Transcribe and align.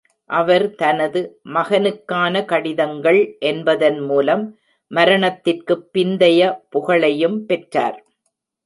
அவர் 0.29 0.75
தனது 0.75 1.19
"மகனுக்கான 1.53 2.45
கடிதங்கள்" 2.45 3.21
என்பதன் 3.43 3.99
மூலம் 4.01 4.43
மரணத்திற்குப் 4.91 5.89
பிந்தைய 5.93 6.41
புகழையும் 6.69 7.45
பெற்றார். 7.45 7.99